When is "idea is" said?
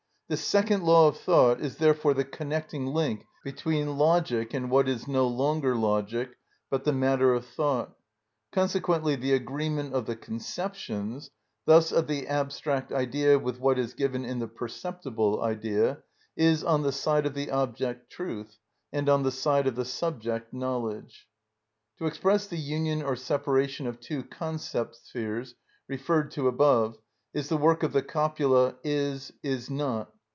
15.43-16.63